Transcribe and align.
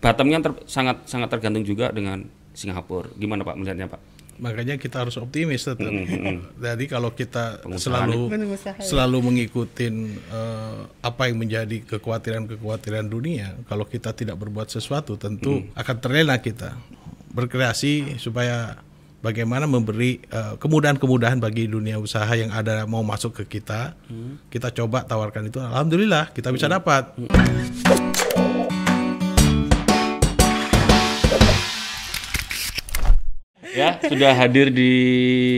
Batam 0.00 0.32
kan 0.32 0.40
ter- 0.40 0.64
sangat 0.64 1.04
sangat 1.04 1.28
tergantung 1.28 1.62
juga 1.62 1.92
dengan 1.92 2.24
Singapura. 2.56 3.12
Gimana 3.20 3.44
Pak 3.44 3.56
melihatnya 3.60 3.86
Pak? 3.86 4.00
Makanya 4.40 4.80
kita 4.80 5.04
harus 5.04 5.20
optimis 5.20 5.68
tetap. 5.68 5.92
Jadi 6.56 6.84
kalau 6.88 7.12
kita 7.12 7.60
Pengusaha 7.60 8.08
selalu 8.08 8.20
Pengusaha, 8.32 8.80
ya. 8.80 8.88
selalu 8.88 9.18
mengikuti 9.20 9.92
apa 11.04 11.28
yang 11.28 11.36
menjadi 11.36 11.84
kekhawatiran-kekhawatiran 11.84 13.04
dunia, 13.04 13.60
kalau 13.68 13.84
kita 13.84 14.16
tidak 14.16 14.40
berbuat 14.40 14.72
sesuatu 14.72 15.20
tentu 15.20 15.68
akan 15.76 15.96
terlena 16.00 16.40
kita. 16.40 16.72
Berkreasi 17.36 18.16
supaya 18.16 18.80
bagaimana 19.20 19.68
memberi 19.68 20.24
eh, 20.32 20.56
kemudahan-kemudahan 20.56 21.36
bagi 21.36 21.68
dunia 21.68 22.00
usaha 22.00 22.32
yang 22.32 22.48
ada 22.48 22.88
mau 22.88 23.04
masuk 23.04 23.44
ke 23.44 23.60
kita. 23.60 23.92
Kita 24.48 24.72
coba 24.72 25.04
tawarkan 25.04 25.52
itu. 25.52 25.60
Alhamdulillah 25.60 26.32
kita 26.32 26.48
bisa 26.48 26.64
dapat. 26.64 27.12
Ya, 33.70 34.02
sudah 34.02 34.34
hadir 34.34 34.74
di 34.74 34.92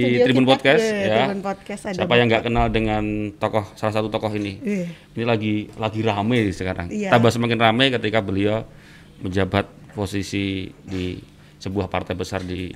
Studio 0.05 0.25
Tribun 0.29 0.47
Podcast 0.49 0.85
ya. 0.85 1.29
Tribun 1.29 1.41
Podcast 1.41 1.83
ada 1.89 1.97
Siapa 1.97 2.15
yang 2.21 2.27
nggak 2.29 2.45
kenal 2.45 2.67
dengan 2.69 3.05
tokoh 3.37 3.65
salah 3.73 3.95
satu 3.97 4.13
tokoh 4.13 4.33
ini? 4.37 4.61
Iya. 4.61 4.87
Ini 5.17 5.25
lagi 5.25 5.55
lagi 5.81 6.01
rame 6.05 6.53
sekarang. 6.53 6.93
Iya. 6.93 7.09
Tambah 7.13 7.31
semakin 7.33 7.59
rame 7.61 7.85
ketika 7.89 8.21
beliau 8.21 8.65
menjabat 9.25 9.69
posisi 9.97 10.69
di 10.85 11.21
sebuah 11.63 11.89
partai 11.89 12.13
besar 12.19 12.43
di 12.45 12.69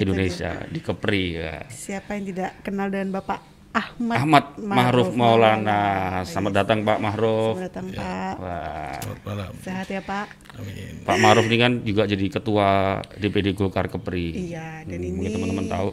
Indonesia, 0.00 0.64
di 0.70 0.80
Kepri 0.80 1.24
ya. 1.38 1.66
Siapa 1.68 2.16
yang 2.16 2.24
tidak 2.30 2.50
kenal 2.64 2.88
dengan 2.88 3.20
Bapak 3.20 3.49
Ahmad, 3.70 4.18
Ahmad 4.18 4.44
Mahruf 4.58 5.14
Maulana. 5.14 5.80
Selamat 6.26 6.52
datang 6.58 6.82
Pak 6.82 6.98
Mahruf. 6.98 7.54
Selamat 7.54 7.70
datang 7.70 7.86
Pak. 7.94 8.34
Wah, 8.42 8.98
Selamat 8.98 9.20
malam. 9.22 9.50
Sehat 9.62 9.86
ya 9.86 10.02
Pak. 10.02 10.26
Amin. 10.58 10.92
Pak 11.06 11.16
Mahruf 11.16 11.46
ini 11.46 11.56
kan 11.56 11.72
juga 11.86 12.02
jadi 12.02 12.26
ketua 12.26 12.66
DPD 13.14 13.54
Golkar 13.54 13.86
Kepri. 13.86 14.50
Iya, 14.50 14.82
dan 14.82 14.98
Hmm, 14.98 15.06
ini 15.06 15.14
Mungkin 15.14 15.32
teman-teman 15.38 15.66
tahu. 15.70 15.88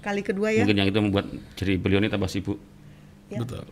kali 0.00 0.20
kedua 0.20 0.48
ya. 0.52 0.60
Mungkin 0.60 0.76
yang 0.76 0.88
itu 0.88 1.00
membuat 1.00 1.26
jadi 1.56 1.72
beliau 1.76 2.00
ini 2.00 2.08
tambah 2.08 2.28
sibuk. 2.28 2.60
Ya. 3.32 3.40
Betul. 3.40 3.60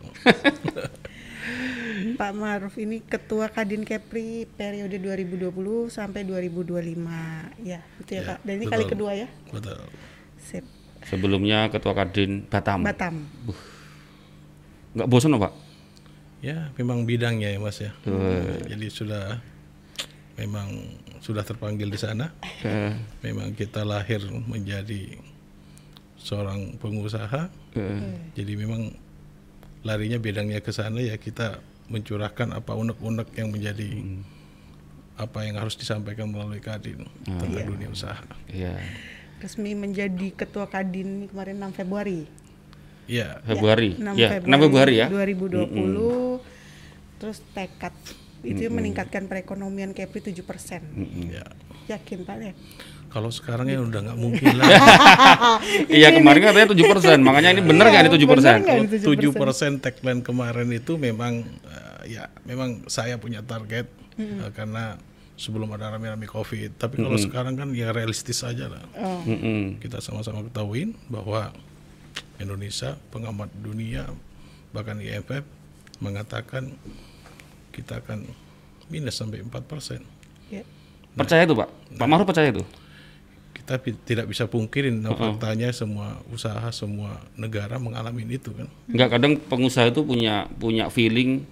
Pak 2.17 2.31
Maruf 2.33 2.75
ini 2.77 3.01
ketua 3.01 3.47
Kadin 3.47 3.85
Kepri 3.85 4.49
periode 4.49 4.97
2020 4.97 5.53
sampai 5.87 6.25
2025. 6.25 6.97
Ya, 7.61 7.79
itu 8.01 8.09
ya, 8.09 8.15
Ya, 8.15 8.21
Pak. 8.25 8.37
Dan 8.41 8.53
ini 8.57 8.65
kali 8.65 8.83
betul. 8.83 8.91
kedua 8.97 9.11
ya. 9.13 9.27
Betul. 9.53 9.79
Sip. 10.41 10.65
Sebelumnya 11.05 11.69
ketua 11.69 11.93
Kadin 11.93 12.43
Batam. 12.45 12.83
Batam. 12.83 13.15
Nggak 14.93 15.07
bosan 15.07 15.37
Pak? 15.37 15.53
Ya, 16.39 16.71
memang 16.79 17.03
bidangnya 17.03 17.51
ya 17.51 17.59
Mas 17.59 17.79
ya. 17.79 17.91
Eh, 18.07 18.63
Jadi 18.67 18.87
sudah 18.87 19.43
memang 20.35 20.71
sudah 21.19 21.43
terpanggil 21.43 21.91
di 21.91 21.99
sana. 21.99 22.31
eh, 22.63 22.95
Memang 23.21 23.51
kita 23.53 23.83
lahir 23.83 24.23
menjadi 24.27 25.19
seorang 26.15 26.79
pengusaha. 26.79 27.51
eh. 27.75 28.15
Jadi 28.35 28.53
memang 28.55 28.91
larinya 29.83 30.19
bidangnya 30.19 30.59
ke 30.59 30.71
sana 30.71 30.99
ya 30.99 31.15
kita 31.15 31.59
mencurahkan 31.87 32.51
apa 32.51 32.75
unek-unek 32.75 33.31
yang 33.33 33.49
menjadi 33.49 33.87
apa 35.19 35.43
yang 35.43 35.59
harus 35.59 35.75
disampaikan 35.75 36.31
melalui 36.31 36.59
Kadin 36.59 37.03
tentang 37.27 37.67
dunia 37.67 37.91
usaha. 37.91 38.19
Iya. 38.47 38.79
Resmi 39.39 39.71
menjadi 39.71 40.35
ketua 40.35 40.67
Kadin 40.67 41.31
kemarin 41.31 41.63
6 41.63 41.79
Februari. 41.79 42.27
Iya, 43.09 43.41
Februari. 43.41 43.95
6 43.97 44.13
ya, 44.19 44.29
6 44.43 44.63
Februari 44.67 44.93
ya. 44.99 45.07
2020. 45.07 46.43
Terus 47.19 47.37
tekad 47.55 47.95
itu 48.43 48.67
meningkatkan 48.71 49.27
perekonomian 49.27 49.91
Kepri 49.91 50.19
7%. 50.23 50.43
ya. 51.31 51.43
Yakin 51.89 52.19
Pak 52.23 52.37
ya? 52.39 52.53
Kalau 53.09 53.33
sekarang 53.33 53.65
ya 53.65 53.81
udah 53.81 54.05
nggak 54.05 54.19
mungkin 54.21 54.53
lah. 54.53 54.69
Iya, 55.89 56.13
kemarin 56.13 56.39
katanya 56.45 56.67
7%. 56.69 57.25
Makanya 57.25 57.49
ini 57.57 57.61
benar 57.65 57.89
nggak 57.89 58.03
ini 58.05 58.11
7%? 58.13 58.29
Bener 58.29 58.39
nggak? 58.45 58.57
Kalau 58.69 58.83
tujuh 59.09 59.31
persen 59.33 59.71
tagline 59.81 60.21
kemarin 60.21 60.69
itu 60.69 60.93
memang 61.01 61.41
eh, 61.65 62.19
ya 62.19 62.29
memang 62.45 62.85
saya 62.85 63.17
punya 63.17 63.41
target 63.41 63.89
eh, 64.21 64.49
karena 64.53 65.01
sebelum 65.39 65.71
ada 65.71 65.95
rame-rame 65.95 66.27
covid. 66.27 66.75
Tapi 66.75 66.99
kalau 66.99 67.15
sekarang 67.15 67.55
kan 67.55 67.71
ya 67.71 67.95
realistis 67.95 68.43
aja 68.43 68.67
lah. 68.67 68.83
Oh. 68.99 69.23
Mm-mm. 69.23 69.79
Kita 69.79 70.03
sama-sama 70.03 70.43
ketahuin 70.43 70.91
bahwa 71.07 71.55
Indonesia 72.43 72.99
pengamat 73.15 73.47
dunia 73.63 74.11
bahkan 74.75 74.99
IMF 74.99 75.47
mengatakan 76.03 76.75
kita 77.71 78.03
akan 78.03 78.27
minus 78.91 79.15
sampai 79.15 79.39
4 79.39 79.51
persen. 79.63 80.03
Ya. 80.51 80.67
Percaya 81.15 81.47
itu, 81.47 81.55
Pak? 81.55 81.69
Pak 81.95 82.07
Mahruf 82.07 82.27
percaya 82.27 82.51
itu? 82.51 82.63
Kita 83.55 83.79
tidak 83.79 84.25
bisa 84.27 84.49
pungkirin 84.49 85.03
nah, 85.03 85.13
faktanya 85.13 85.69
semua 85.69 86.17
usaha 86.33 86.63
semua 86.73 87.21
negara 87.37 87.77
mengalami 87.77 88.25
itu 88.27 88.49
kan. 88.51 88.67
Enggak, 88.89 89.19
kadang 89.19 89.37
pengusaha 89.37 89.93
itu 89.93 90.01
punya 90.01 90.49
punya 90.57 90.89
feeling 90.89 91.45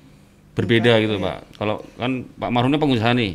berbeda 0.57 0.97
gitu, 1.03 1.21
Pak. 1.21 1.61
Kalau 1.61 1.85
kan 1.95 2.25
Pak 2.25 2.49
Mahruf 2.49 2.73
ini 2.73 2.79
pengusaha 2.81 3.11
nih. 3.13 3.33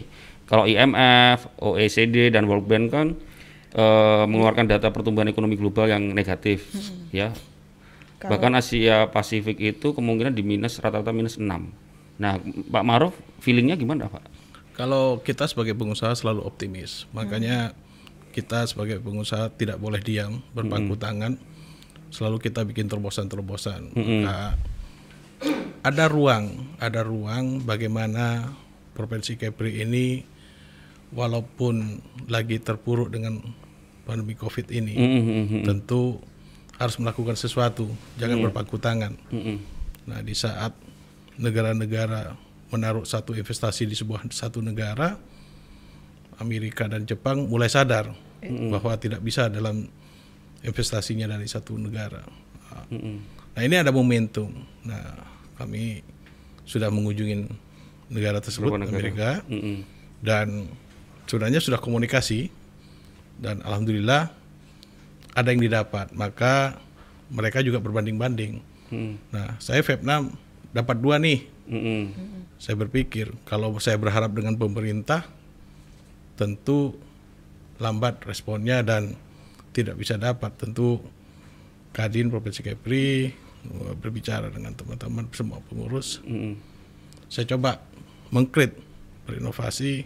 Kalau 0.53 0.69
IMF, 0.69 1.49
OECD 1.65 2.29
dan 2.29 2.45
World 2.45 2.69
Bank 2.69 2.85
kan 2.93 3.17
eh, 3.73 4.25
mengeluarkan 4.29 4.69
data 4.69 4.93
pertumbuhan 4.93 5.25
ekonomi 5.33 5.57
global 5.57 5.89
yang 5.89 6.13
negatif, 6.13 6.69
ya. 7.09 7.33
Bahkan 8.21 8.53
Asia 8.61 9.09
Pasifik 9.09 9.57
itu 9.57 9.97
kemungkinan 9.97 10.37
di 10.37 10.45
minus 10.45 10.77
rata-rata 10.77 11.09
minus 11.11 11.41
6. 11.41 11.49
Nah, 12.21 12.37
Pak 12.69 12.85
Mahruf 12.85 13.17
feelingnya 13.41 13.81
gimana, 13.81 14.13
Pak? 14.13 14.29
Kalau 14.77 15.25
kita 15.25 15.49
sebagai 15.49 15.73
pengusaha 15.73 16.13
selalu 16.13 16.45
optimis, 16.45 17.09
makanya 17.17 17.73
kita 18.37 18.69
sebagai 18.69 19.01
pengusaha 19.01 19.49
tidak 19.57 19.81
boleh 19.81 20.05
diam, 20.05 20.45
berpangku 20.53 21.01
tangan. 21.01 21.41
Selalu 22.13 22.45
kita 22.45 22.69
bikin 22.69 22.93
terobosan-terobosan. 22.93 23.97
Maka 23.97 24.61
ada 25.81 26.05
ruang, 26.13 26.77
ada 26.77 27.01
ruang 27.01 27.65
bagaimana 27.65 28.53
provinsi 28.93 29.41
Kepri 29.41 29.81
ini 29.81 30.29
walaupun 31.13 32.01
lagi 32.27 32.57
terpuruk 32.59 33.13
dengan 33.13 33.39
pandemi 34.03 34.35
Covid 34.35 34.67
ini, 34.73 34.97
Mm-mm. 34.97 35.63
tentu 35.63 36.19
harus 36.81 36.99
melakukan 36.99 37.39
sesuatu, 37.39 37.87
jangan 38.19 38.43
berpangku 38.43 38.81
tangan. 38.81 39.15
Mm-mm. 39.31 39.57
Nah, 40.09 40.19
di 40.25 40.35
saat 40.35 40.75
negara-negara 41.39 42.35
menaruh 42.73 43.05
satu 43.05 43.37
investasi 43.37 43.87
di 43.87 43.95
sebuah 43.95 44.27
satu 44.33 44.65
negara, 44.65 45.15
Amerika 46.41 46.89
dan 46.89 47.07
Jepang 47.07 47.47
mulai 47.47 47.69
sadar 47.69 48.11
bahwa 48.43 48.97
tidak 48.99 49.23
bisa 49.23 49.47
dalam 49.47 49.87
investasinya 50.65 51.31
dari 51.31 51.47
satu 51.47 51.79
negara. 51.79 52.25
Nah, 53.53 53.63
ini 53.63 53.77
ada 53.79 53.93
momentum. 53.95 54.51
Nah, 54.83 55.23
kami 55.61 56.03
sudah 56.67 56.89
mengunjungi 56.91 57.47
negara 58.11 58.43
tersebut, 58.43 58.75
negara. 58.75 58.91
Amerika, 58.91 59.31
Mm-mm. 59.47 59.77
dan 60.19 60.67
sebenarnya 61.27 61.61
sudah 61.63 61.79
komunikasi 61.81 62.51
dan 63.39 63.61
alhamdulillah 63.65 64.31
ada 65.33 65.49
yang 65.49 65.63
didapat. 65.65 66.13
Maka 66.13 66.77
mereka 67.33 67.65
juga 67.65 67.81
berbanding-banding. 67.81 68.61
Mm. 68.93 69.15
Nah, 69.33 69.57
saya 69.59 69.81
Vietnam 69.81 70.37
dapat 70.73 70.97
dua 71.01 71.17
nih. 71.17 71.49
Mm-mm. 71.73 72.03
Saya 72.61 72.77
berpikir 72.77 73.33
kalau 73.49 73.73
saya 73.81 73.97
berharap 73.97 74.35
dengan 74.37 74.55
pemerintah, 74.59 75.25
tentu 76.37 76.95
lambat 77.81 78.23
responnya 78.29 78.85
dan 78.85 79.17
tidak 79.73 79.97
bisa 79.97 80.21
dapat. 80.21 80.53
Tentu 80.61 81.01
Kadin 81.97 82.29
Provinsi 82.29 82.61
Kepri 82.61 83.33
eh, 83.33 83.93
berbicara 83.97 84.53
dengan 84.53 84.77
teman-teman 84.77 85.29
semua 85.33 85.65
pengurus. 85.65 86.21
Mm-mm. 86.29 86.61
Saya 87.33 87.49
coba 87.57 87.81
mengkrit 88.29 88.77
berinovasi. 89.25 90.05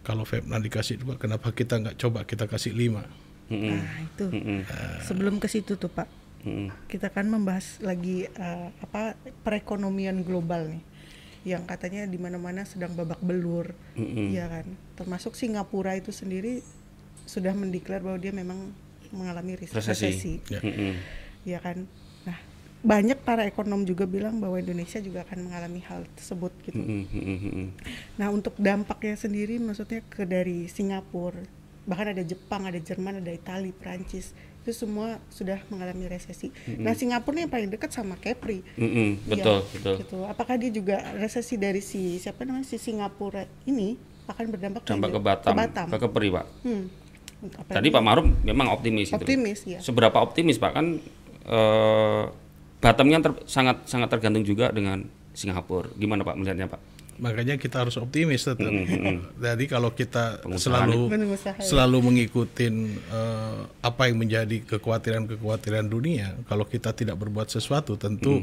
Kalau 0.00 0.24
Vietnam 0.24 0.60
dikasih 0.60 0.96
dua, 0.96 1.14
kenapa 1.16 1.52
kita 1.52 1.76
nggak 1.76 1.96
coba 2.00 2.24
kita 2.24 2.48
kasih 2.48 2.72
lima? 2.72 3.04
Mm-mm. 3.52 3.68
Nah, 3.76 3.94
itu. 4.00 4.26
Mm-mm. 4.32 4.60
Sebelum 5.04 5.36
ke 5.36 5.50
situ 5.50 5.76
tuh, 5.76 5.90
Pak. 5.90 6.08
Mm-mm. 6.46 6.72
Kita 6.88 7.12
kan 7.12 7.28
membahas 7.28 7.82
lagi 7.84 8.24
eh, 8.24 8.68
apa 8.80 9.12
perekonomian 9.44 10.24
global 10.24 10.72
nih. 10.72 10.82
Yang 11.44 11.62
katanya 11.68 12.04
di 12.08 12.16
mana-mana 12.16 12.64
sedang 12.64 12.96
babak 12.96 13.20
belur. 13.20 13.76
Mm-mm. 13.94 14.32
Iya 14.32 14.48
kan? 14.48 14.66
Termasuk 14.96 15.36
Singapura 15.36 15.96
itu 15.96 16.12
sendiri 16.12 16.64
sudah 17.28 17.52
mendeklar 17.52 18.00
bahwa 18.00 18.16
dia 18.16 18.32
memang 18.32 18.72
mengalami 19.10 19.58
res- 19.58 19.74
Resesi. 19.74 20.06
resesi. 20.06 20.34
Ya. 20.48 20.60
Mm-mm. 20.62 20.94
ya 21.42 21.58
kan 21.58 21.82
nah 21.82 21.99
banyak 22.80 23.18
para 23.18 23.44
ekonom 23.44 23.84
juga 23.84 24.04
bilang 24.04 24.40
bahwa 24.40 24.56
Indonesia 24.56 24.96
juga 24.98 25.20
akan 25.22 25.38
mengalami 25.42 25.80
hal 25.82 26.08
tersebut 26.14 26.48
gitu 26.62 26.80
nah 28.16 28.28
untuk 28.28 28.56
dampaknya 28.56 29.14
sendiri 29.14 29.56
maksudnya 29.56 30.00
ke 30.02 30.24
dari 30.24 30.64
Singapura 30.64 31.44
bahkan 31.84 32.10
ada 32.10 32.22
Jepang 32.22 32.64
ada 32.64 32.76
Jerman 32.76 33.20
ada 33.20 33.28
Italia 33.28 33.68
Prancis 33.70 34.32
itu 34.60 34.72
semua 34.72 35.20
sudah 35.28 35.60
mengalami 35.68 36.04
resesi 36.06 36.48
nah 36.76 36.92
Singapura 36.92 37.32
ini 37.34 37.42
yang 37.42 37.52
paling 37.52 37.68
dekat 37.68 37.90
sama 37.90 38.16
Kepri 38.16 38.64
Mm-mm. 38.74 39.08
Iya, 39.18 39.28
Betul, 39.30 39.58
betul. 39.70 39.94
gitu 39.98 40.18
apakah 40.24 40.56
dia 40.56 40.70
juga 40.70 40.96
resesi 41.14 41.56
dari 41.56 41.80
si 41.80 42.16
siapa 42.16 42.44
namanya 42.44 42.64
si 42.64 42.76
Singapura 42.76 43.44
ini 43.64 43.96
akan 44.24 44.44
berdampak 44.48 44.80
dampak 44.84 45.10
ke 45.10 45.12
juga- 45.12 45.26
Batam, 45.26 45.52
ke 45.52 45.58
Batam. 45.58 45.86
ke 45.86 45.96
Kepri 45.98 46.28
pak. 46.30 46.46
Hmm. 46.62 46.84
Tadi 47.66 47.88
Pak 47.88 47.98
Maruf 48.00 48.26
memang 48.42 48.68
optimis. 48.68 49.08
gitu. 49.08 49.16
optimis 49.18 49.64
ya. 49.64 49.80
Seberapa 49.80 50.14
optimis 50.16 50.54
Pak 50.54 50.70
kan 50.70 50.86
eh, 51.42 52.22
Batam 52.80 53.12
kan 53.12 53.20
ter- 53.20 53.44
sangat 53.44 53.84
sangat 53.84 54.08
tergantung 54.08 54.42
juga 54.42 54.72
dengan 54.72 55.04
Singapura. 55.36 55.92
Gimana 56.00 56.24
Pak 56.24 56.36
melihatnya 56.36 56.66
Pak? 56.66 56.80
Makanya 57.20 57.60
kita 57.60 57.84
harus 57.84 58.00
optimis 58.00 58.48
tetap. 58.48 58.72
Jadi 59.36 59.64
kalau 59.68 59.92
kita 59.92 60.40
Pengusaha 60.40 60.88
selalu 60.88 61.00
Pengusaha, 61.12 61.60
ya. 61.60 61.68
selalu 61.68 61.98
mengikuti 62.00 62.64
eh, 62.72 63.60
apa 63.84 64.08
yang 64.08 64.16
menjadi 64.24 64.64
kekhawatiran-kekhawatiran 64.64 65.84
dunia, 65.84 66.40
kalau 66.48 66.64
kita 66.64 66.96
tidak 66.96 67.20
berbuat 67.20 67.52
sesuatu 67.52 68.00
tentu 68.00 68.40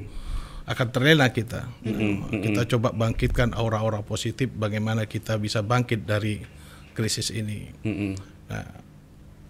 akan 0.67 0.87
terlena 0.93 1.31
kita. 1.33 1.65
Nah, 1.89 2.27
Kita 2.29 2.69
coba 2.77 2.93
bangkitkan 2.93 3.55
aura-aura 3.57 4.03
positif 4.05 4.51
bagaimana 4.53 5.09
kita 5.09 5.39
bisa 5.41 5.65
bangkit 5.65 6.05
dari 6.05 6.43
krisis 6.93 7.33
ini. 7.33 7.71
Mm-mm. 7.81 8.13
Nah, 8.51 8.67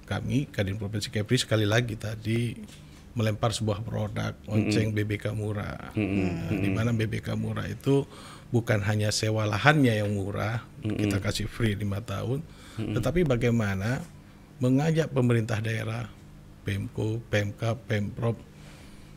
kami 0.07 0.47
Kadin 0.53 0.79
Provinsi 0.79 1.11
Kepri 1.11 1.35
sekali 1.35 1.67
lagi 1.67 1.99
tadi 1.99 2.55
melempar 3.17 3.49
sebuah 3.49 3.81
produk 3.81 4.37
lonceng 4.45 4.93
BBK 4.93 5.33
murah. 5.33 5.89
Nah, 5.97 6.53
di 6.53 6.69
mana 6.69 6.93
BBK 6.93 7.33
murah 7.33 7.65
itu 7.65 8.05
bukan 8.53 8.77
hanya 8.85 9.09
sewa 9.09 9.49
lahannya 9.49 9.97
yang 9.97 10.13
murah, 10.13 10.61
kita 10.85 11.17
kasih 11.17 11.49
free 11.49 11.73
lima 11.73 11.97
tahun, 12.05 12.45
tetapi 12.77 13.25
bagaimana 13.25 14.05
mengajak 14.61 15.09
pemerintah 15.09 15.57
daerah, 15.57 16.05
Pemko, 16.61 17.17
Pemkap, 17.33 17.81
Pemprov 17.89 18.37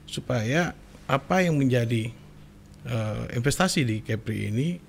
supaya 0.08 0.73
apa 1.05 1.44
yang 1.44 1.61
menjadi 1.61 2.08
eh, 2.88 3.23
investasi 3.37 3.85
di 3.85 3.96
Kepri 4.00 4.49
ini 4.49 4.81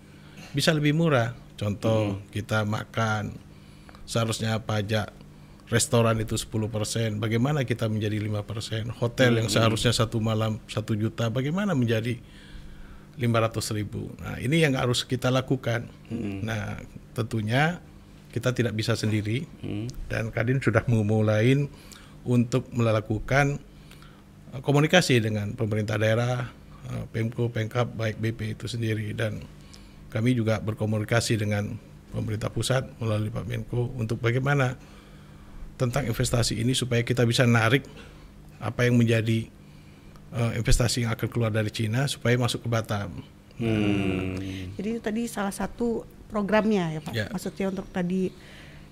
bisa 0.55 0.71
lebih 0.71 0.95
murah. 0.95 1.35
Contoh 1.59 2.17
kita 2.33 2.63
makan 2.63 3.35
seharusnya 4.07 4.57
pajak 4.63 5.13
restoran 5.71 6.19
itu 6.19 6.35
10%, 6.35 7.17
bagaimana 7.17 7.63
kita 7.63 7.87
menjadi 7.87 8.19
5%, 8.19 8.91
hotel 8.91 9.39
yang 9.39 9.47
seharusnya 9.47 9.95
satu 9.95 10.19
malam 10.19 10.59
satu 10.67 10.93
juta, 10.99 11.31
bagaimana 11.31 11.71
menjadi 11.71 12.19
500 13.15 13.77
ribu. 13.79 14.11
Nah 14.19 14.35
ini 14.43 14.59
yang 14.59 14.75
harus 14.75 15.07
kita 15.07 15.31
lakukan. 15.31 15.87
Nah 16.43 16.79
tentunya 17.15 17.79
kita 18.31 18.55
tidak 18.55 18.73
bisa 18.73 18.95
sendiri. 18.95 19.43
Dan 20.07 20.31
Kadin 20.31 20.63
sudah 20.63 20.83
memulai 20.87 21.67
untuk 22.23 22.71
melakukan 22.71 23.59
uh, 24.55 24.61
komunikasi 24.63 25.19
dengan 25.19 25.53
pemerintah 25.53 25.99
daerah, 25.99 26.49
uh, 26.87 27.03
Pemko, 27.11 27.51
Pemkap, 27.51 27.91
baik 27.93 28.17
BP 28.23 28.59
itu 28.59 28.65
sendiri. 28.71 29.11
Dan 29.11 29.43
kami 30.09 30.35
juga 30.35 30.63
berkomunikasi 30.63 31.39
dengan 31.39 31.75
pemerintah 32.11 32.51
pusat 32.51 32.87
melalui 32.99 33.31
Pak 33.31 33.47
Menko 33.47 33.91
untuk 33.95 34.19
bagaimana 34.19 34.75
tentang 35.81 36.05
investasi 36.05 36.61
ini 36.61 36.77
supaya 36.77 37.01
kita 37.01 37.25
bisa 37.25 37.49
narik 37.49 37.81
apa 38.61 38.85
yang 38.85 38.93
menjadi 39.01 39.49
uh, 40.31 40.53
investasi 40.53 41.03
yang 41.03 41.11
akan 41.17 41.27
keluar 41.27 41.49
dari 41.49 41.73
Cina 41.73 42.05
supaya 42.05 42.37
masuk 42.37 42.61
ke 42.61 42.69
Batam. 42.69 43.09
Hmm. 43.57 44.37
Jadi 44.77 44.87
itu 44.97 45.01
tadi 45.01 45.21
salah 45.25 45.53
satu 45.53 46.05
programnya 46.29 46.97
ya 46.97 46.99
Pak. 47.01 47.13
Ya. 47.13 47.25
Maksudnya 47.29 47.69
untuk 47.69 47.85
tadi 47.89 48.31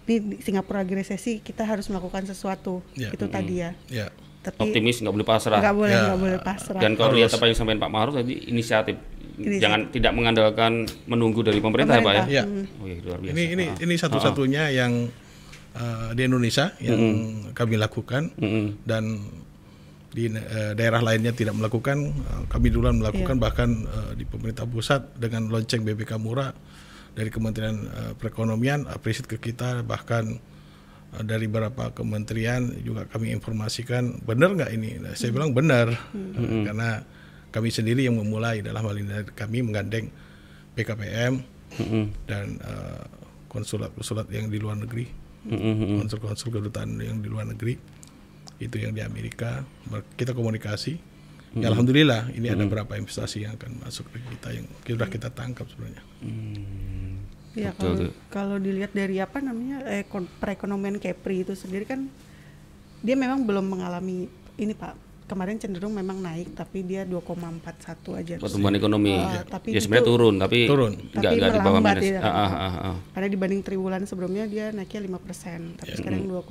di 0.06 0.16
di 0.18 0.36
Singapura 0.42 0.82
lagi 0.82 0.98
resesi 0.98 1.38
kita 1.42 1.66
harus 1.66 1.86
melakukan 1.90 2.26
sesuatu. 2.26 2.82
Ya. 2.98 3.14
Itu 3.14 3.30
tadi 3.30 3.62
ya. 3.62 3.72
Ya, 3.90 4.08
Tapi 4.42 4.70
Optimis 4.70 5.02
nggak 5.02 5.14
boleh 5.14 5.28
pasrah. 5.28 5.62
nggak 5.62 5.76
boleh 5.78 5.96
Ya. 5.96 6.02
nggak 6.10 6.20
boleh 6.22 6.40
pasrah. 6.42 6.82
Dan 6.82 6.92
kalau 6.98 7.14
lihat 7.14 7.30
apa 7.34 7.44
yang 7.46 7.54
disampaikan 7.54 7.82
Pak 7.82 7.92
Maruf 7.94 8.14
tadi 8.18 8.34
inisiatif. 8.50 8.98
Inisiatif. 9.40 9.62
Jangan 9.64 9.80
tidak 9.94 10.12
mengandalkan 10.18 10.72
menunggu 11.08 11.40
dari 11.46 11.64
pemerintah, 11.64 11.98
ya 11.98 12.04
Pak 12.04 12.14
ya. 12.14 12.24
ya. 12.42 12.44
Oh 12.82 12.86
iya 12.86 12.98
luar 13.06 13.20
biasa. 13.22 13.34
Ini 13.38 13.44
ini 13.56 13.66
ini 13.80 13.96
satu-satunya 13.96 14.64
yang 14.74 15.08
uh, 15.76 16.10
di 16.16 16.22
Indonesia 16.26 16.74
yang 16.82 17.02
kami 17.54 17.76
lakukan 17.78 18.34
Mm-mm. 18.40 18.82
dan 18.88 19.20
di 20.10 20.26
uh, 20.26 20.74
daerah 20.74 21.06
lainnya 21.06 21.34
tidak 21.36 21.54
melakukan. 21.54 22.14
Uh, 22.26 22.44
kami 22.50 22.74
duluan 22.74 22.98
melakukan 22.98 23.38
bahkan 23.38 23.86
uh, 23.86 24.12
di 24.18 24.26
pemerintah 24.26 24.66
pusat 24.66 25.06
dengan 25.18 25.50
lonceng 25.50 25.86
BBK 25.86 26.18
murah 26.18 26.54
dari 27.14 27.30
Kementerian 27.30 27.78
uh, 27.90 28.14
Perekonomian 28.18 28.90
appreciate 28.90 29.30
ke 29.30 29.38
kita 29.38 29.86
bahkan 29.86 30.42
uh, 31.14 31.24
dari 31.26 31.46
beberapa 31.46 31.94
kementerian 31.94 32.74
juga 32.82 33.06
kami 33.06 33.30
informasikan 33.34 34.24
benar 34.26 34.58
nggak 34.58 34.72
ini? 34.74 34.98
Nah, 35.02 35.14
saya 35.14 35.30
bilang 35.34 35.54
benar 35.54 35.94
Uh, 36.10 36.66
karena 36.66 37.04
kami 37.50 37.70
sendiri 37.74 38.06
yang 38.06 38.18
memulai 38.18 38.62
dalam 38.62 38.86
hal 38.86 38.96
ini 38.98 39.26
kami 39.34 39.66
menggandeng 39.66 40.10
BKPM 40.78 41.42
Mm-mm. 41.82 42.06
dan 42.30 42.62
uh, 42.62 43.04
konsulat-konsulat 43.50 44.30
yang 44.30 44.48
di 44.48 44.62
luar 44.62 44.78
negeri, 44.78 45.10
Mm-mm. 45.48 46.04
konsul-konsul 46.04 46.52
kedutaan 46.52 47.00
yang 47.00 47.24
di 47.24 47.32
luar 47.32 47.48
negeri, 47.48 47.80
itu 48.60 48.76
yang 48.76 48.92
di 48.92 49.00
Amerika, 49.00 49.64
kita 50.20 50.36
komunikasi. 50.36 51.00
Ya, 51.58 51.74
Alhamdulillah 51.74 52.30
ini 52.38 52.46
ada 52.46 52.62
berapa 52.70 52.94
investasi 52.94 53.42
yang 53.42 53.58
akan 53.58 53.82
masuk 53.82 54.06
ke 54.14 54.22
kita 54.22 54.54
yang 54.54 54.70
sudah 54.86 55.10
kita 55.10 55.34
tangkap 55.34 55.66
sebenarnya. 55.66 56.04
Ya 57.58 57.74
kalau 57.74 58.14
kalau 58.30 58.58
dilihat 58.62 58.94
dari 58.94 59.18
apa 59.18 59.42
namanya 59.42 59.82
ekon- 59.90 60.30
perekonomian 60.38 61.02
Kepri 61.02 61.42
itu 61.42 61.58
sendiri 61.58 61.90
kan 61.90 62.06
dia 63.02 63.18
memang 63.18 63.42
belum 63.50 63.66
mengalami 63.66 64.30
ini 64.62 64.74
Pak. 64.78 65.09
Kemarin 65.30 65.62
cenderung 65.62 65.94
memang 65.94 66.18
naik 66.18 66.58
tapi 66.58 66.82
dia 66.82 67.06
2,41 67.06 67.62
aja. 68.18 68.36
Pertumbuhan 68.42 68.74
ekonomi. 68.74 69.14
Ah, 69.14 69.46
tapi 69.46 69.72
ya 69.72 69.80
sebenarnya 69.80 70.10
turun 70.10 70.36
tapi 70.36 70.66
Turun. 70.66 70.94
nggak 70.98 71.22
Tapi 71.22 71.38
nggak 71.38 71.52
di 71.54 71.60
bawah 71.62 71.80
minus. 71.80 72.04
ya. 72.04 72.20
Ah, 72.20 72.34
ah, 72.34 72.50
ah, 72.50 72.76
ah. 72.90 72.96
Karena 73.14 73.28
dibanding 73.30 73.62
triwulan 73.62 74.02
sebelumnya 74.04 74.50
dia 74.50 74.74
naiknya 74.74 75.06
5%, 75.06 75.78
tapi 75.78 75.94
sekarang 75.94 76.26
2, 76.26 76.42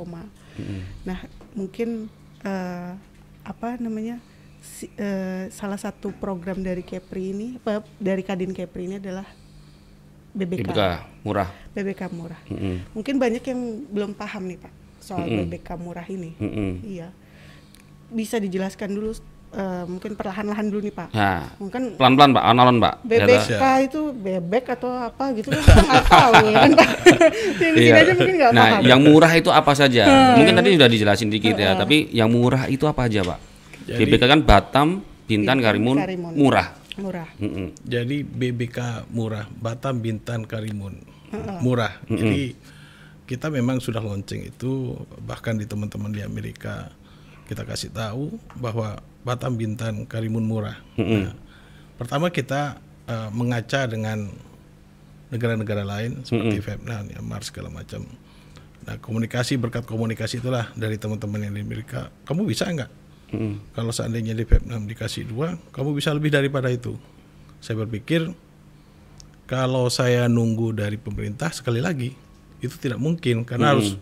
Nah, 1.03 1.19
mungkin 1.53 2.07
eh, 2.41 2.93
apa 3.43 3.69
namanya? 3.77 4.23
si- 4.59 4.91
eh, 4.95 5.51
salah 5.51 5.79
satu 5.79 6.11
program 6.13 6.59
dari 6.59 6.83
Kepri 6.83 7.31
ini 7.31 7.47
apa, 7.57 7.83
dari 7.97 8.23
Kadin 8.23 8.51
Kepri 8.51 8.87
ini 8.87 8.99
adalah 8.99 9.27
BBK. 10.31 10.67
BBK 10.67 10.81
murah. 11.23 11.49
BBK 11.73 12.03
murah. 12.11 12.41
Mm-mm. 12.47 12.77
Mungkin 12.93 13.19
banyak 13.19 13.43
yang 13.43 13.61
belum 13.87 14.13
paham 14.15 14.47
nih, 14.47 14.59
Pak, 14.61 14.73
soal 14.99 15.27
BBK 15.27 15.69
murah 15.75 16.07
ini. 16.07 16.35
Mm-mm. 16.39 16.71
Iya. 16.85 17.09
Bisa 18.11 18.37
dijelaskan 18.37 18.89
dulu 18.91 19.13
eh, 19.51 19.85
mungkin 19.85 20.13
perlahan-lahan 20.13 20.67
dulu 20.67 20.81
nih, 20.83 20.93
Pak. 20.93 21.09
Nah, 21.11 21.57
Mungkin 21.57 21.83
pelan-pelan 21.95 22.31
Pak, 22.33 22.43
alon 22.43 22.77
Pak. 22.79 22.95
BBK 23.03 23.63
itu 23.85 24.01
bebek 24.13 24.65
atau 24.71 24.91
apa 24.93 25.33
gitu 25.33 25.49
kan 25.51 25.61
nggak 25.89 26.05
tahu 26.07 26.33
ya 26.43 26.57
kan 26.59 26.73
Pak. 26.75 26.91
Aja 27.99 28.13
mungkin 28.15 28.35
nggak 28.37 28.53
Nah, 28.53 28.67
paham. 28.75 28.83
yang 28.85 29.01
murah 29.01 29.33
itu 29.33 29.49
apa 29.49 29.73
saja? 29.73 30.05
Mungkin 30.35 30.53
tadi 30.55 30.69
sudah 30.75 30.89
dijelasin 30.89 31.29
dikit 31.29 31.55
ya, 31.55 31.73
tapi 31.75 32.09
yang 32.11 32.29
murah 32.29 32.65
itu 32.67 32.85
apa 32.85 33.05
aja, 33.05 33.21
Pak? 33.23 33.39
Jadi- 33.87 34.05
BBK 34.05 34.23
kan 34.23 34.41
Batam, 34.43 34.89
Bintan, 35.25 35.59
Karimun, 35.59 35.97
Karimun. 35.97 36.33
murah. 36.35 36.69
murah. 36.99 37.29
Mm-mm. 37.39 37.79
Jadi 37.81 38.21
BBK 38.21 38.79
murah, 39.09 39.47
Batam, 39.49 39.97
Bintan, 39.99 40.43
Karimun 40.43 40.99
murah. 41.59 41.95
Jadi 42.05 42.57
kita 43.23 43.49
memang 43.49 43.79
sudah 43.79 44.01
launching 44.01 44.45
itu 44.47 44.97
bahkan 45.21 45.55
di 45.55 45.63
teman-teman 45.63 46.09
di 46.09 46.21
Amerika 46.21 46.89
kita 47.49 47.65
kasih 47.65 47.91
tahu 47.91 48.37
bahwa 48.61 49.01
Batam, 49.25 49.57
Bintan, 49.57 50.05
Karimun 50.05 50.45
murah. 50.45 50.77
Nah, 51.01 51.35
pertama 51.97 52.29
kita 52.29 52.77
eh, 53.09 53.31
mengaca 53.33 53.89
dengan 53.89 54.29
negara-negara 55.29 55.85
lain 55.85 56.25
seperti 56.25 56.61
Vietnam, 56.61 57.09
Myanmar 57.09 57.45
segala 57.45 57.69
macam. 57.69 58.05
Nah 58.89 58.97
komunikasi 58.97 59.61
berkat 59.61 59.85
komunikasi 59.85 60.41
itulah 60.41 60.73
dari 60.73 60.97
teman-teman 60.97 61.45
yang 61.45 61.53
di 61.53 61.61
Amerika. 61.61 62.09
Kamu 62.25 62.49
bisa 62.49 62.65
nggak? 62.73 62.91
Mm-mm. 63.37 63.77
Kalau 63.77 63.93
seandainya 63.93 64.33
di 64.33 64.49
Vietnam 64.49 64.89
dikasih 64.89 65.29
dua, 65.29 65.61
kamu 65.77 65.93
bisa 65.93 66.09
lebih 66.17 66.33
daripada 66.33 66.73
itu. 66.73 66.97
Saya 67.61 67.85
berpikir 67.85 68.33
kalau 69.45 69.93
saya 69.93 70.25
nunggu 70.33 70.73
dari 70.73 70.97
pemerintah 70.97 71.53
sekali 71.53 71.85
lagi 71.85 72.17
itu 72.65 72.75
tidak 72.81 72.97
mungkin 72.97 73.45
karena 73.45 73.77
harus 73.77 74.01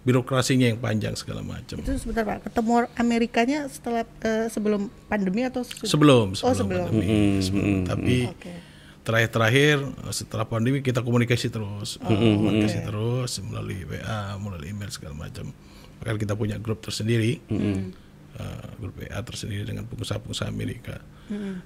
birokrasinya 0.00 0.66
yang 0.66 0.80
panjang 0.80 1.12
segala 1.12 1.40
macam. 1.40 1.76
Itu 1.76 1.92
sebentar 1.94 2.24
Pak, 2.24 2.48
ketemu 2.48 2.72
Amerikanya 2.94 3.68
setelah 3.68 4.02
eh, 4.20 4.48
sebelum 4.48 4.88
pandemi 5.06 5.44
atau 5.44 5.60
su- 5.60 5.84
Sebelum, 5.84 6.32
Oh, 6.32 6.52
sebelum, 6.52 6.56
sebelum. 6.56 6.84
pandemi. 6.88 7.38
Sebelum. 7.38 7.68
Tapi 7.84 8.16
Oke. 8.26 8.52
terakhir-terakhir 9.00 9.76
setelah 10.10 10.44
pandemi 10.44 10.80
kita 10.80 11.00
komunikasi 11.00 11.48
terus, 11.48 12.00
komunikasi 12.00 12.80
terus 12.80 13.40
melalui 13.40 13.84
WA, 13.84 14.36
melalui 14.36 14.70
email 14.70 14.88
segala 14.88 15.12
macam. 15.14 15.52
Bahkan 16.00 16.16
kita 16.16 16.32
punya 16.32 16.56
grup 16.56 16.80
tersendiri, 16.80 17.36
uh, 17.50 18.66
grup 18.76 18.96
WA 18.96 19.20
tersendiri 19.20 19.64
dengan 19.64 19.84
pengusaha-pengusaha 19.84 20.48
Amerika. 20.48 20.96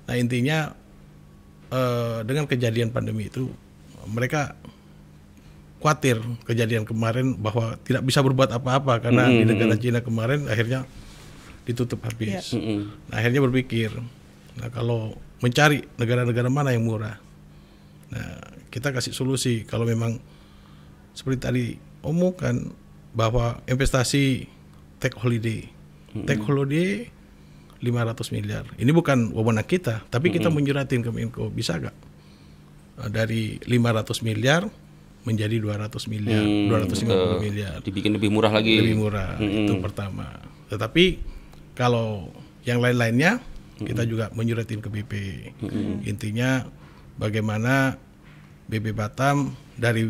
Nah 0.05 0.15
intinya 0.15 0.75
uh, 1.71 2.21
dengan 2.23 2.45
kejadian 2.45 2.91
pandemi 2.91 3.27
itu 3.27 3.47
mereka 4.05 4.59
khawatir 5.85 6.17
kejadian 6.49 6.89
kemarin 6.89 7.37
bahwa 7.37 7.77
tidak 7.85 8.09
bisa 8.09 8.25
berbuat 8.25 8.57
apa-apa 8.57 9.05
karena 9.05 9.29
di 9.29 9.45
negara 9.45 9.77
Cina 9.77 10.01
kemarin 10.01 10.49
akhirnya 10.49 10.89
ditutup 11.69 12.01
habis. 12.09 12.57
Mm-mm. 12.57 12.89
Nah, 13.13 13.21
akhirnya 13.21 13.45
berpikir, 13.45 13.93
nah 14.57 14.73
kalau 14.73 15.13
mencari 15.45 15.85
negara-negara 16.01 16.49
mana 16.49 16.73
yang 16.73 16.89
murah, 16.89 17.21
nah 18.09 18.41
kita 18.73 18.97
kasih 18.97 19.13
solusi. 19.13 19.69
Kalau 19.69 19.85
memang 19.85 20.17
seperti 21.13 21.37
tadi 21.37 21.65
omongkan 22.01 22.73
bahwa 23.13 23.61
investasi 23.69 24.49
tech 25.05 25.13
holiday, 25.21 25.69
tech 26.25 26.41
holiday 26.41 27.13
500 27.85 28.33
miliar. 28.33 28.65
Ini 28.81 28.89
bukan 28.89 29.37
wewenang 29.37 29.69
kita, 29.69 30.09
tapi 30.09 30.33
kita 30.33 30.49
menyuratin 30.49 31.05
ke 31.05 31.13
Menko 31.13 31.53
bisa 31.53 31.77
gak 31.77 31.93
Eh, 32.95 33.11
dari 33.11 33.59
500 33.67 34.23
miliar 34.23 34.71
menjadi 35.25 35.57
200 35.57 35.89
miliar, 36.07 36.41
Hmm, 36.41 36.69
250 36.69 37.41
miliar 37.41 37.81
Dibikin 37.81 38.13
lebih 38.13 38.29
murah 38.29 38.53
lagi. 38.53 38.77
lebih 38.77 38.97
murah 38.97 39.37
itu 39.41 39.73
pertama. 39.81 40.29
Tetapi 40.69 41.05
kalau 41.73 42.29
yang 42.63 42.79
lain-lainnya 42.79 43.41
kita 43.77 44.05
juga 44.05 44.31
menyuratin 44.31 44.79
ke 44.79 44.89
BP. 44.89 45.13
Intinya 46.05 46.63
bagaimana 47.17 47.97
BP 48.65 48.93
Batam 48.93 49.51
dari 49.75 50.09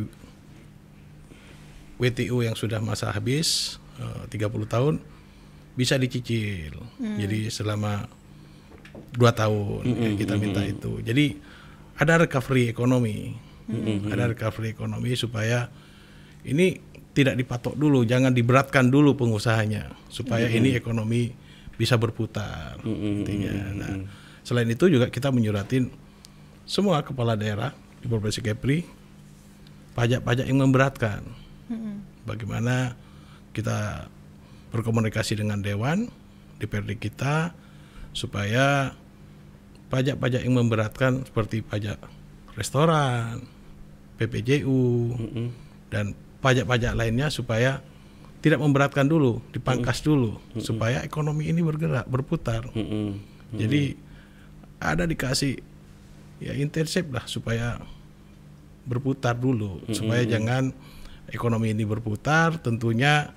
WTU 1.97 2.43
yang 2.43 2.55
sudah 2.55 2.79
masa 2.79 3.09
habis 3.09 3.79
eh, 3.97 4.23
30 4.29 4.51
tahun 4.67 4.95
bisa 5.75 5.95
dicicil. 5.95 6.75
Jadi 6.99 7.51
selama 7.51 8.07
dua 9.11 9.31
tahun 9.31 9.83
ya, 9.83 10.11
kita 10.17 10.35
minta 10.37 10.63
itu. 10.63 10.99
Jadi 11.01 11.35
ada 11.95 12.19
recovery 12.21 12.69
ekonomi, 12.69 13.35
ada 14.13 14.31
recovery 14.31 14.77
ekonomi 14.77 15.17
supaya 15.17 15.73
ini 16.45 16.77
tidak 17.15 17.39
dipatok 17.39 17.79
dulu, 17.79 18.03
jangan 18.03 18.35
diberatkan 18.35 18.91
dulu 18.91 19.15
pengusahanya 19.15 19.95
supaya 20.11 20.51
ini 20.51 20.75
ekonomi 20.75 21.31
bisa 21.79 21.95
berputar. 21.95 22.79
intinya. 22.85 23.53
Nah, 23.73 23.95
selain 24.43 24.69
itu 24.69 24.91
juga 24.91 25.09
kita 25.09 25.31
menyuratin 25.31 25.89
semua 26.67 27.01
kepala 27.07 27.39
daerah 27.39 27.71
di 28.03 28.07
Provinsi 28.11 28.43
Kepri 28.43 28.85
pajak-pajak 29.95 30.45
yang 30.51 30.59
memberatkan. 30.61 31.23
Bagaimana 32.27 32.99
kita 33.55 34.11
berkomunikasi 34.75 35.39
dengan 35.39 35.63
dewan 35.63 36.11
DPRD 36.59 36.99
kita 36.99 37.55
supaya 38.11 38.97
pajak-pajak 39.89 40.43
yang 40.43 40.59
memberatkan 40.59 41.23
seperti 41.23 41.63
pajak 41.63 42.03
restoran, 42.59 43.47
PPJU 44.21 45.15
dan 45.91 46.15
pajak-pajak 46.45 46.93
lainnya 46.95 47.33
supaya 47.33 47.81
tidak 48.45 48.61
memberatkan 48.61 49.09
dulu, 49.09 49.41
dipangkas 49.57 50.05
dulu 50.05 50.37
supaya 50.61 51.01
ekonomi 51.01 51.49
ini 51.49 51.65
bergerak, 51.65 52.05
berputar. 52.05 52.69
Mm-mm. 52.77 53.17
Jadi 53.57 53.97
ada 54.83 55.09
dikasih 55.09 55.65
ya 56.43 56.53
intensif 56.59 57.09
lah 57.09 57.25
supaya 57.25 57.81
berputar 58.85 59.33
dulu 59.33 59.81
supaya 59.97 60.29
jangan 60.29 60.77
ekonomi 61.33 61.73
ini 61.73 61.89
berputar 61.89 62.61
tentunya 62.61 63.33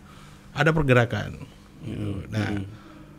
ada 0.51 0.75
pergerakan. 0.75 1.39
Gitu. 1.87 2.27
Nah, 2.27 2.67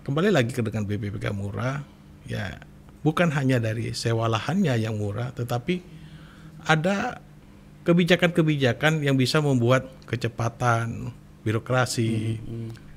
kembali 0.05 0.29
lagi 0.29 0.53
ke 0.53 0.61
dengan 0.61 0.85
BPPK 0.85 1.33
murah 1.33 1.81
ya 2.29 2.61
bukan 3.01 3.33
hanya 3.33 3.57
dari 3.63 3.97
sewa 3.97 4.29
lahannya 4.29 4.77
yang 4.77 5.01
murah 5.01 5.33
tetapi 5.33 5.81
ada 6.69 7.23
kebijakan-kebijakan 7.89 9.01
yang 9.01 9.17
bisa 9.17 9.41
membuat 9.41 9.89
kecepatan 10.05 11.09
birokrasi 11.41 12.37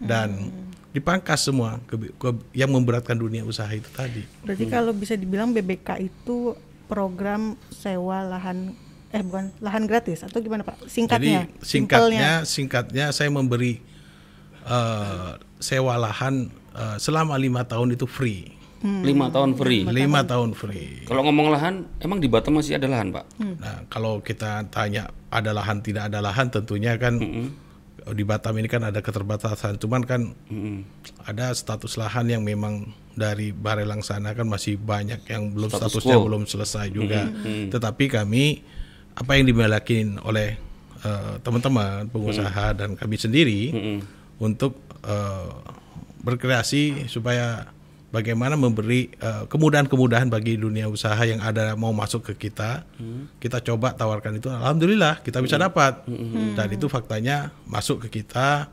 dan 0.03 0.51
dipangkas 0.91 1.47
semua 1.47 1.79
kebi- 1.87 2.11
ke- 2.11 2.43
yang 2.51 2.67
memberatkan 2.67 3.15
dunia 3.15 3.47
usaha 3.47 3.71
itu 3.71 3.87
tadi. 3.95 4.27
Berarti 4.43 4.67
kalau 4.67 4.91
bisa 4.91 5.15
dibilang 5.15 5.55
BBK 5.55 6.03
itu 6.03 6.59
program 6.91 7.55
sewa 7.71 8.27
lahan 8.27 8.75
eh 9.11 9.23
bukan 9.23 9.55
lahan 9.63 9.87
gratis 9.87 10.27
atau 10.27 10.43
gimana 10.43 10.67
Pak? 10.67 10.83
Singkatnya. 10.87 11.47
Jadi 11.47 11.63
simpelnya. 11.63 12.43
singkatnya 12.43 12.43
singkatnya 12.43 13.05
saya 13.15 13.31
memberi 13.31 13.79
eh, 14.67 15.31
sewa 15.57 15.95
lahan 15.95 16.51
eh, 16.75 16.97
selama 16.99 17.39
lima 17.39 17.63
tahun 17.63 17.95
itu 17.95 18.03
free. 18.03 18.59
Lima 18.81 19.29
tahun 19.29 19.53
free. 19.53 19.85
Lima 19.85 20.25
tahun 20.25 20.57
free. 20.57 21.05
Kalau 21.05 21.21
ngomong 21.29 21.53
lahan, 21.53 21.85
emang 22.01 22.17
di 22.17 22.25
Batam 22.25 22.57
masih 22.57 22.81
ada 22.81 22.89
lahan, 22.89 23.13
Pak? 23.13 23.25
Nah 23.37 23.85
kalau 23.93 24.19
kita 24.25 24.65
tanya 24.73 25.13
ada 25.29 25.53
lahan 25.53 25.85
tidak 25.85 26.09
ada 26.09 26.19
lahan 26.19 26.49
tentunya 26.49 26.97
kan 26.97 27.17
di 28.01 28.23
Batam 28.25 28.57
ini 28.57 28.65
kan 28.65 28.81
ada 28.81 28.97
keterbatasan. 29.05 29.77
Cuman 29.77 30.01
kan 30.01 30.33
Mm-mm. 30.49 30.81
ada 31.29 31.53
status 31.53 32.01
lahan 32.01 32.25
yang 32.33 32.41
memang 32.41 32.89
dari 33.13 33.53
Barelang 33.53 34.01
sana 34.01 34.33
kan 34.33 34.49
masih 34.49 34.81
banyak 34.81 35.21
yang 35.29 35.53
belum 35.53 35.69
Status 35.69 36.01
statusnya 36.01 36.17
quo. 36.17 36.25
belum 36.25 36.43
selesai 36.49 36.89
juga. 36.89 37.29
Tetapi 37.69 38.05
kami 38.09 38.43
apa 39.13 39.37
yang 39.37 39.45
dimiliki 39.45 40.07
oleh 40.25 40.57
eh, 41.05 41.33
teman-teman 41.45 42.09
pengusaha 42.09 42.73
dan 42.73 42.97
kami 42.97 43.15
sendiri 43.21 43.61
untuk 44.41 44.81
eh, 45.05 45.49
berkreasi 46.25 47.05
supaya 47.05 47.69
bagaimana 48.11 48.59
memberi 48.59 49.09
eh, 49.15 49.43
kemudahan-kemudahan 49.47 50.27
bagi 50.27 50.59
dunia 50.59 50.91
usaha 50.91 51.17
yang 51.23 51.39
ada 51.39 51.73
mau 51.79 51.95
masuk 51.95 52.31
ke 52.31 52.47
kita. 52.47 52.83
Kita 53.39 53.63
coba 53.63 53.95
tawarkan 53.95 54.37
itu 54.37 54.51
alhamdulillah 54.51 55.23
kita 55.23 55.39
bisa 55.41 55.55
dapat. 55.57 56.03
Dan 56.55 56.67
itu 56.69 56.85
faktanya 56.91 57.55
masuk 57.65 58.05
ke 58.07 58.21
kita 58.21 58.67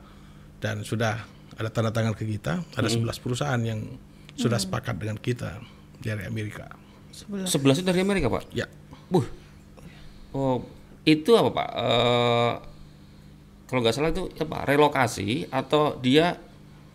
dan 0.58 0.82
sudah 0.82 1.22
ada 1.58 1.70
tanda 1.74 1.90
tangan 1.90 2.14
ke 2.14 2.22
kita, 2.22 2.62
ada 2.78 2.86
11 2.86 3.18
perusahaan 3.18 3.58
yang 3.58 3.82
sudah 4.38 4.62
sepakat 4.62 4.94
dengan 4.94 5.18
kita 5.18 5.58
dari 5.98 6.22
Amerika. 6.22 6.70
Sebelah. 7.10 7.50
Sebelas 7.50 7.82
itu 7.82 7.86
dari 7.90 7.98
Amerika, 8.06 8.30
Pak? 8.30 8.54
Ya. 8.54 8.70
Buh. 9.10 9.26
Oh, 10.30 10.62
itu 11.02 11.34
apa, 11.34 11.50
Pak? 11.50 11.68
Eh, 11.74 12.52
kalau 13.66 13.80
nggak 13.82 13.94
salah 13.94 14.14
itu 14.14 14.30
apa? 14.38 14.62
Relokasi 14.70 15.50
atau 15.50 15.98
dia 15.98 16.38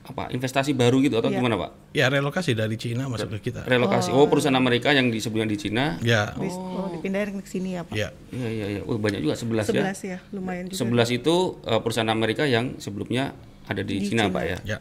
apa? 0.04 0.28
Investasi 0.30 0.72
baru 0.72 1.00
gitu 1.00 1.16
atau 1.16 1.28
Iya. 1.28 1.40
gimana, 1.40 1.56
Pak? 1.56 1.72
Ya 1.92 2.06
relokasi 2.08 2.52
dari 2.52 2.76
Cina 2.76 3.08
masuk 3.08 3.32
ke 3.34 3.50
kita. 3.50 3.64
Relokasi. 3.64 4.12
Oh, 4.12 4.28
perusahaan 4.28 4.52
Amerika 4.54 4.92
yang 4.92 5.08
di 5.08 5.18
sebelumnya 5.18 5.48
di 5.48 5.58
Cina. 5.58 5.96
Ya. 6.00 6.36
Dis- 6.36 6.54
oh, 6.54 6.92
dipindahin 6.92 7.40
ke 7.40 7.48
sini 7.48 7.74
ya 7.74 7.82
Pak. 7.82 7.94
Ya. 7.94 8.12
Iya, 8.30 8.50
iya, 8.50 8.66
iya. 8.70 8.82
Oh, 8.84 8.96
banyak 8.96 9.20
juga 9.20 9.34
11, 9.34 9.70
ya. 9.70 9.84
11 9.88 10.00
ya, 10.04 10.18
lumayan 10.30 10.68
juga. 10.68 10.76
11 10.78 11.08
itu 11.14 11.36
eh, 11.64 11.80
perusahaan 11.80 12.10
Amerika 12.10 12.44
yang 12.44 12.76
sebelumnya 12.78 13.32
ada 13.64 13.80
di, 13.80 13.96
Di 13.98 14.12
Cina, 14.12 14.28
Cina. 14.28 14.34
Pak 14.34 14.44
ya. 14.44 14.58
Ya. 14.66 14.78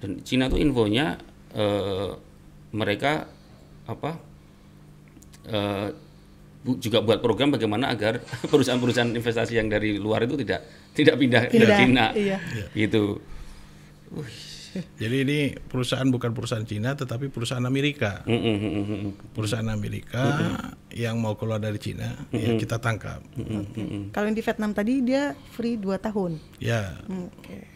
Dan 0.00 0.10
Cina 0.22 0.48
tuh 0.48 0.56
infonya 0.56 1.20
eh, 1.52 2.10
mereka 2.72 3.28
apa 3.84 4.16
eh, 5.46 5.88
bu- 6.60 6.78
juga 6.78 7.00
buat 7.00 7.18
program 7.18 7.52
bagaimana 7.52 7.88
agar 7.88 8.20
perusahaan-perusahaan 8.50 9.12
investasi 9.12 9.52
yang 9.54 9.68
dari 9.68 9.96
luar 9.96 10.24
itu 10.24 10.36
tidak 10.38 10.64
tidak 10.90 11.14
pindah, 11.16 11.42
ke 11.46 11.60
Cina. 11.76 12.04
iya. 12.16 12.38
Gitu. 12.72 13.20
Jadi 14.70 15.16
ini 15.26 15.38
perusahaan 15.58 16.06
bukan 16.06 16.30
perusahaan 16.30 16.62
Cina 16.62 16.94
tetapi 16.94 17.26
perusahaan 17.30 17.62
Amerika. 17.66 18.22
Mm, 18.26 18.38
mm, 18.38 18.56
mm, 18.56 18.70
mm, 18.70 18.84
mm. 18.86 19.12
Perusahaan 19.34 19.66
Amerika 19.66 20.22
yang 20.94 21.18
mau 21.18 21.34
keluar 21.34 21.58
dari 21.58 21.78
Cina 21.82 22.14
ya 22.30 22.54
kita 22.54 22.78
tangkap. 22.78 23.22
Kalau 24.14 24.26
yang 24.26 24.36
di 24.36 24.42
Vietnam 24.42 24.70
tadi 24.70 25.02
dia 25.02 25.34
free 25.54 25.74
2 25.74 25.98
tahun. 25.98 26.38
Ya. 26.62 26.94
Oke. 27.06 27.66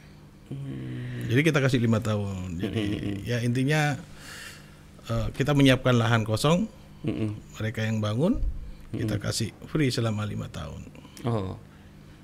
Jadi 1.26 1.40
kita 1.42 1.58
kasih 1.58 1.82
lima 1.82 1.98
tahun. 1.98 2.62
Jadi 2.62 2.82
ya 3.26 3.42
intinya 3.42 3.98
eh, 5.10 5.28
kita 5.34 5.50
menyiapkan 5.50 5.98
lahan 5.98 6.22
kosong, 6.22 6.70
mereka 7.58 7.82
yang 7.82 7.98
bangun 7.98 8.38
kita 8.94 9.18
kasih 9.18 9.50
free 9.66 9.90
selama 9.90 10.22
lima 10.22 10.46
tahun. 10.46 10.86
Oh. 11.26 11.58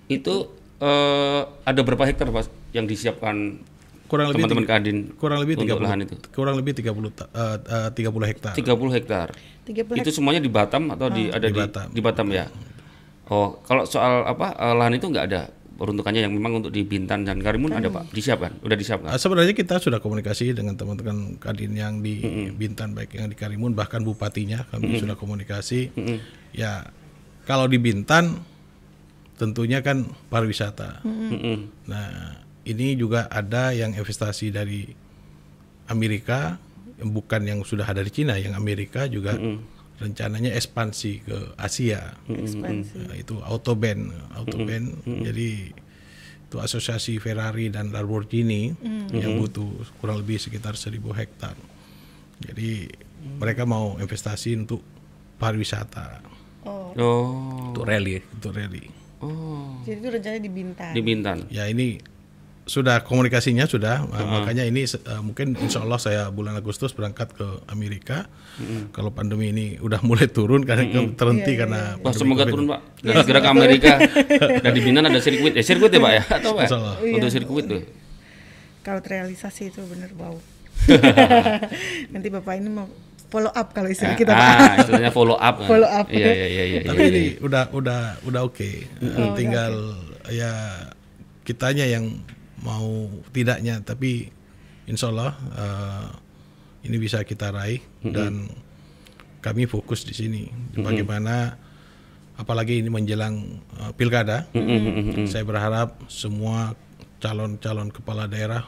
Itu 0.06 0.54
eh, 0.78 1.42
ada 1.66 1.80
berapa 1.82 2.06
hektar 2.06 2.30
Pak 2.30 2.46
yang 2.70 2.86
disiapkan 2.86 3.58
Kurang 4.10 4.26
lebih 4.26 4.42
teman-teman 4.42 4.66
tiga- 4.66 4.74
Kadin 4.76 4.98
kurang 5.14 5.38
lebih 5.38 5.54
30 5.56 5.78
lahan 5.80 6.00
itu? 6.02 6.14
kurang 6.30 6.54
lebih 6.58 6.72
30 6.74 6.90
ta- 7.08 7.30
eh, 7.30 7.56
eh, 7.62 7.88
30 7.94 8.26
hektar. 8.26 8.52
30 8.52 8.90
hektar. 8.90 9.28
30 9.62 9.94
Itu 9.96 10.10
semuanya 10.10 10.42
di 10.42 10.50
Batam 10.50 10.90
atau 10.90 11.06
di 11.08 11.30
ada 11.30 11.38
Di 11.40 11.54
di, 11.54 11.60
Batam. 11.60 11.86
di 11.88 12.00
Batam 12.00 12.26
ya. 12.28 12.50
Oh, 13.26 13.62
kalau 13.62 13.86
soal 13.86 14.26
apa 14.26 14.50
eh, 14.52 14.74
lahan 14.74 14.92
itu 14.92 15.06
nggak 15.06 15.24
ada 15.24 15.46
peruntukannya 15.72 16.20
yang 16.20 16.34
memang 16.34 16.60
untuk 16.60 16.68
di 16.68 16.82
Bintan 16.82 17.22
dan 17.22 17.38
Karimun 17.38 17.70
ada 17.70 17.88
Pak? 17.88 18.10
Disiapkan? 18.10 18.58
Udah 18.60 18.74
disiapkan? 18.74 19.08
Ah, 19.08 19.16
sebenarnya 19.16 19.54
kita 19.54 19.78
sudah 19.78 19.96
komunikasi 19.96 20.52
dengan 20.52 20.74
teman-teman 20.74 21.38
Kadin 21.38 21.72
yang 21.72 22.02
di 22.02 22.20
Bintan 22.50 22.92
baik 22.92 23.14
yang 23.14 23.26
di 23.26 23.38
Karimun 23.38 23.72
bahkan 23.72 24.02
bupatinya 24.02 24.66
kami 24.66 24.98
sudah 24.98 25.14
komunikasi. 25.14 25.94
Ya 26.50 26.90
kalau 27.46 27.64
di 27.64 27.78
Bintan 27.78 28.42
tentunya 29.36 29.80
kan 29.80 30.04
pariwisata. 30.28 31.00
Mm-mm. 31.00 31.72
Nah 31.86 32.36
ini 32.70 32.94
juga 32.94 33.26
ada 33.26 33.70
yang 33.70 33.92
investasi 33.92 34.48
dari 34.48 34.86
Amerika 35.86 36.56
yang 36.96 37.10
bukan 37.10 37.42
yang 37.42 37.58
sudah 37.62 37.84
ada 37.84 38.00
di 38.00 38.12
Cina, 38.12 38.36
yang 38.36 38.54
Amerika 38.54 39.08
juga 39.08 39.34
rencananya 39.96 40.52
ekspansi 40.52 41.12
ke 41.20 41.36
Asia. 41.56 42.14
ekspansi. 42.26 42.98
Nah, 43.04 43.16
itu 43.16 43.36
autoband, 43.40 44.08
autoband. 44.32 44.86
Jadi 45.04 45.72
itu 46.44 46.56
asosiasi 46.58 47.16
Ferrari 47.16 47.68
dan 47.68 47.90
Lamborghini 47.90 48.74
yang 49.10 49.36
butuh 49.36 49.66
kurang 49.96 50.20
lebih 50.20 50.36
sekitar 50.36 50.74
1000 50.74 50.98
hektar. 51.10 51.56
Jadi 52.38 52.88
mereka 53.36 53.64
mau 53.64 53.96
investasi 53.96 54.56
untuk 54.56 54.80
pariwisata, 55.36 56.20
Oh, 56.60 56.92
Oh. 56.92 57.72
untuk 57.72 57.84
rally, 57.84 58.20
untuk 58.30 58.52
rally. 58.52 58.92
Oh, 59.20 59.80
Jadi 59.82 59.96
itu 59.96 60.08
rencananya 60.10 60.42
di 60.42 60.50
Bintan. 60.50 60.92
di 60.92 61.00
Bintan. 61.00 61.38
Ya 61.48 61.64
ini 61.64 61.96
sudah 62.70 63.02
komunikasinya 63.02 63.66
sudah, 63.66 64.06
uh, 64.06 64.26
makanya 64.30 64.62
ini 64.62 64.86
uh, 64.86 65.18
mungkin 65.18 65.58
Insya 65.58 65.82
Allah 65.82 65.98
saya 65.98 66.22
bulan 66.30 66.54
Agustus 66.54 66.94
berangkat 66.94 67.34
ke 67.34 67.66
Amerika. 67.66 68.30
Kalau 68.94 69.10
pandemi 69.10 69.50
ini 69.50 69.74
udah 69.82 69.98
mulai 70.06 70.30
turun 70.30 70.62
karena 70.62 70.86
ke- 70.86 71.18
terhenti 71.18 71.58
karena 71.58 71.98
Wah, 71.98 72.06
pandemi 72.06 72.20
semoga 72.22 72.42
COVID. 72.46 72.52
turun, 72.54 72.66
Pak. 72.70 72.80
Dan 73.02 73.14
segera 73.26 73.38
ke 73.42 73.50
Amerika. 73.50 73.92
Dan 74.62 74.70
di 74.70 74.80
Bintan 74.86 75.04
ada 75.10 75.18
sirkuit. 75.18 75.58
Eh, 75.58 75.64
sirkuit 75.66 75.90
ya, 75.90 75.98
Pak 75.98 76.12
ya? 76.14 76.22
Atau 76.30 76.50
Pak? 76.54 76.62
Insya 76.70 76.76
Allah. 76.78 76.94
Untuk 77.02 77.30
sirkuit 77.34 77.64
tuh. 77.66 77.82
Kalau 78.86 79.00
terrealisasi 79.02 79.74
itu 79.74 79.82
bener 79.90 80.14
wow. 80.14 80.38
Nanti 82.14 82.28
bapak 82.30 82.54
ini 82.56 82.70
mau 82.70 82.86
follow 83.30 83.52
up 83.52 83.70
kalau 83.70 83.86
istilah 83.86 84.16
kita 84.16 84.32
pak. 84.32 84.42
ah, 84.42 84.74
istilahnya 84.82 85.10
follow 85.12 85.36
up. 85.38 85.54
kan? 85.62 85.68
Follow 85.68 85.90
up. 85.90 86.06
Iya, 86.10 86.30
iya, 86.32 86.46
iya, 86.46 86.64
iya. 86.66 86.80
Tapi 86.86 87.02
ini 87.02 87.24
udah 87.42 87.70
udah 87.70 88.00
udah 88.26 88.40
oke. 88.42 88.70
Oh, 89.04 89.34
Tinggal 89.38 89.72
ya 90.30 90.50
kitanya 91.44 91.86
yang 91.86 92.10
mau 92.64 93.08
tidaknya. 93.32 93.80
Tapi 93.84 94.30
Insya 94.88 95.12
Allah 95.12 95.32
uh, 95.54 96.08
ini 96.82 96.96
bisa 96.96 97.22
kita 97.22 97.52
raih 97.52 97.80
dan 98.02 98.48
kami 99.44 99.68
fokus 99.68 100.04
di 100.04 100.14
sini. 100.16 100.42
Bagaimana 100.76 101.54
apalagi 102.40 102.80
ini 102.80 102.88
menjelang 102.88 103.60
uh, 103.80 103.92
pilkada. 103.94 104.48
Saya 105.28 105.44
berharap 105.44 106.00
semua 106.08 106.74
calon-calon 107.20 107.92
kepala 107.92 108.24
daerah 108.24 108.64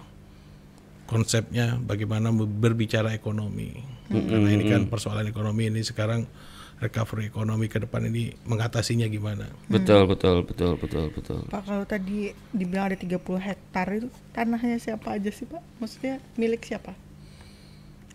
konsepnya 1.08 1.80
bagaimana 1.80 2.32
berbicara 2.32 3.12
ekonomi. 3.16 3.80
Karena 4.12 4.49
ini 4.52 4.68
kan 4.68 4.88
persoalan 4.92 5.28
ekonomi 5.28 5.72
ini 5.72 5.80
sekarang 5.80 6.28
recovery 6.83 7.27
ekonomi 7.27 7.67
ke 7.67 7.79
depan 7.79 8.03
ini 8.05 8.35
mengatasinya 8.43 9.07
gimana. 9.07 9.47
Betul, 9.67 10.05
betul, 10.05 10.43
betul, 10.43 10.75
betul, 10.75 11.05
betul. 11.09 11.39
Pak 11.47 11.62
kalau 11.62 11.85
tadi 11.85 12.19
dibilang 12.51 12.91
ada 12.91 12.99
30 12.99 13.17
hektar 13.39 13.87
itu 13.93 14.11
tanahnya 14.31 14.77
siapa 14.77 15.15
aja 15.15 15.31
sih 15.31 15.47
pak? 15.47 15.62
Maksudnya 15.79 16.19
milik 16.35 16.61
siapa? 16.61 16.93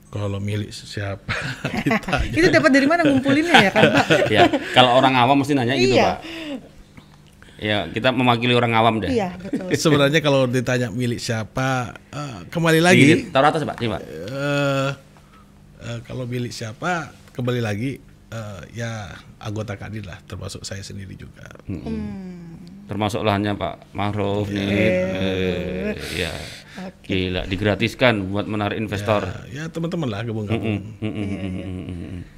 Kalau 0.07 0.39
milik 0.39 0.71
siapa 0.71 1.35
itu 2.37 2.47
dapat 2.47 2.71
dari 2.71 2.85
mana 2.85 3.03
ngumpulinnya 3.03 3.55
ya 3.61 3.71
kan 3.71 3.83
pak? 3.89 4.05
ya, 4.35 4.43
kalau 4.71 4.95
orang 4.95 5.15
awam 5.15 5.39
mesti 5.39 5.51
nanya 5.51 5.75
gitu, 5.75 5.95
Iya. 5.95 6.03
Pak. 6.05 6.17
Ya, 7.57 7.89
kita 7.89 8.13
mewakili 8.13 8.53
orang 8.53 8.69
awam 8.71 9.01
deh. 9.01 9.09
iya 9.09 9.33
betul. 9.33 9.65
Sebenarnya 9.81 10.21
kalau 10.21 10.45
ditanya 10.45 10.93
milik 10.93 11.17
siapa, 11.17 11.97
eh, 12.13 12.45
kembali 12.47 12.79
Lagi 12.79 13.01
lagi 13.01 13.33
taruh 13.33 13.49
atas, 13.49 13.65
Pak. 13.65 13.81
Sini, 13.81 13.89
Pak. 13.89 14.01
eh, 14.05 14.89
eh, 15.81 15.99
kalau 16.05 16.23
milik 16.23 16.53
siapa 16.53 17.09
kembali 17.33 17.57
lagi 17.59 17.97
eh, 18.31 18.61
ya 18.75 19.11
anggota 19.39 19.75
kadin 19.75 20.03
lah 20.03 20.19
termasuk 20.25 20.63
saya 20.63 20.83
sendiri 20.83 21.15
juga. 21.15 21.47
Termasuk 22.87 23.19
lahannya 23.19 23.53
Pak 23.59 23.91
Mahruf 23.91 24.47
nih. 24.47 24.63
Eh, 24.63 25.95
ya. 26.15 26.31
Oke. 26.77 27.09
Gila, 27.09 27.43
digratiskan 27.49 28.29
buat 28.29 28.45
menarik 28.45 28.77
investor. 28.77 29.49
Ya 29.49 29.67
teman-teman 29.67 30.07
lah 30.07 30.21
gabung-gabung. 30.23 31.01
Mm, 31.01 31.03
mm, 31.03 31.09
mm, 31.09 31.27
mm, 31.27 31.51
mm, 31.51 31.63
mm, 31.65 31.97
mm. 32.21 32.36